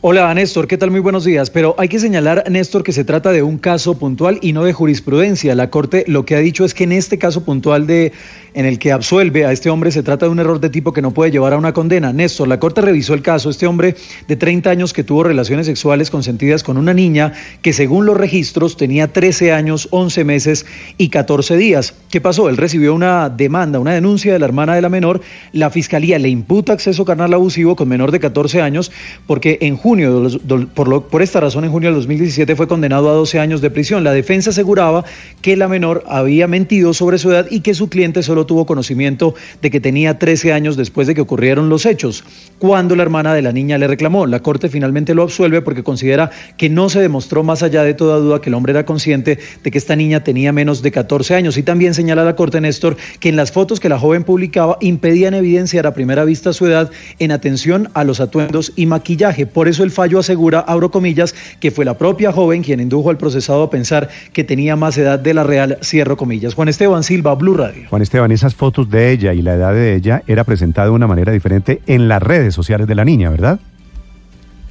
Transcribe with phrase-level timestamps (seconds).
[0.00, 0.92] Hola Néstor, ¿qué tal?
[0.92, 1.50] Muy buenos días.
[1.50, 4.72] Pero hay que señalar, Néstor, que se trata de un caso puntual y no de
[4.72, 5.56] jurisprudencia.
[5.56, 8.12] La Corte lo que ha dicho es que en este caso puntual de
[8.54, 11.02] en el que absuelve a este hombre se trata de un error de tipo que
[11.02, 12.12] no puede llevar a una condena.
[12.12, 13.50] Néstor, la Corte revisó el caso.
[13.50, 13.96] Este hombre
[14.26, 18.76] de 30 años que tuvo relaciones sexuales consentidas con una niña que según los registros
[18.76, 21.94] tenía 13 años, 11 meses y 14 días.
[22.10, 22.48] ¿Qué pasó?
[22.48, 25.20] Él recibió una demanda, una denuncia de la hermana de la menor.
[25.52, 28.92] La Fiscalía le imputa acceso carnal abusivo con menor de 14 años
[29.26, 30.28] porque en junio,
[30.74, 34.04] por, esta razón, en junio del 2017 fue condenado a 12 años de prisión.
[34.04, 35.06] La defensa aseguraba
[35.40, 39.34] que la menor había mentido sobre su edad y que su cliente solo tuvo conocimiento
[39.62, 42.22] de que tenía 13 años después de que ocurrieron los hechos.
[42.58, 46.32] Cuando la hermana de la niña le reclamó, la Corte finalmente lo absuelve porque considera
[46.58, 49.70] que no se demostró más allá de toda duda que el hombre era consciente de
[49.70, 51.56] que esta niña tenía menos de 14 años.
[51.56, 55.32] Y también señala la Corte, Néstor, que en las fotos que la joven publicaba impedían
[55.32, 59.46] evidenciar a primera vista su edad en atención a los atuendos y maquillaje.
[59.46, 63.62] Por el fallo asegura, abro comillas, que fue la propia joven quien indujo al procesado
[63.62, 66.54] a pensar que tenía más edad de la real, cierro comillas.
[66.54, 67.84] Juan Esteban Silva, Blue Radio.
[67.88, 71.06] Juan Esteban, esas fotos de ella y la edad de ella era presentada de una
[71.06, 73.60] manera diferente en las redes sociales de la niña, ¿verdad?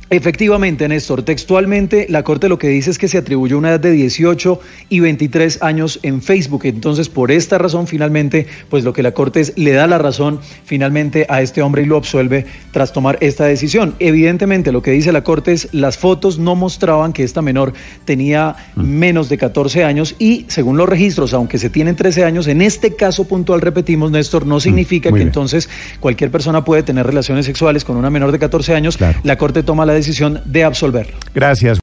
[0.09, 3.91] Efectivamente, Néstor, textualmente la Corte lo que dice es que se atribuyó una edad de
[3.91, 6.61] 18 y 23 años en Facebook.
[6.63, 10.39] Entonces, por esta razón, finalmente, pues lo que la Corte es, le da la razón
[10.63, 13.95] finalmente a este hombre y lo absuelve tras tomar esta decisión.
[13.99, 17.73] Evidentemente, lo que dice la Corte es, las fotos no mostraban que esta menor
[18.05, 18.83] tenía mm.
[18.83, 22.95] menos de 14 años y, según los registros, aunque se tienen 13 años, en este
[22.95, 25.67] caso puntual, repetimos, Néstor, no mm, significa que entonces
[25.99, 28.97] cualquier persona puede tener relaciones sexuales con una menor de 14 años.
[29.23, 31.17] La Corte toma la decisión de absolverlo.
[31.33, 31.75] Gracias.